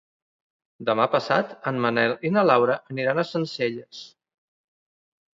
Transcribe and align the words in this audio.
Demà 0.85 1.03
passat 1.15 1.51
en 1.71 1.77
Manel 1.83 2.13
i 2.29 2.31
na 2.37 2.43
Laura 2.51 2.77
aniran 2.93 3.21
a 3.21 3.27
Sencelles. 3.33 4.01